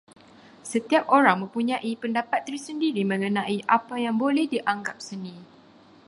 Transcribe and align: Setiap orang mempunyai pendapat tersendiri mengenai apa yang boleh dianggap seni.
Setiap 0.71 1.03
orang 1.17 1.37
mempunyai 1.45 1.91
pendapat 2.01 2.39
tersendiri 2.47 3.01
mengenai 3.11 3.57
apa 3.77 3.95
yang 4.05 4.15
boleh 4.23 4.45
dianggap 4.53 4.97
seni. 5.07 5.35